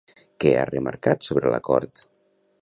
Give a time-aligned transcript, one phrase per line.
[0.43, 2.05] Què ha remarcat sobre l'acord?